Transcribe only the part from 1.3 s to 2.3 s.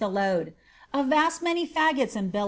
many fngota